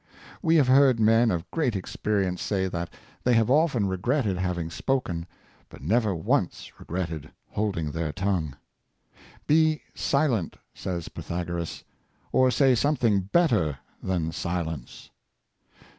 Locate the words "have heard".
0.55-0.99